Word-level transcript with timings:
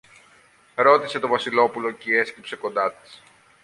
ρώτησε 0.75 1.19
το 1.19 1.27
Βασιλόπουλο 1.27 1.91
κι 1.91 2.11
έσκυψε 2.15 2.55
κοντά 2.55 2.91
της. 2.93 3.21